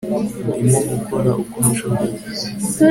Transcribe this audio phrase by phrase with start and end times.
[0.59, 2.15] ndimo gukora uko nshoboye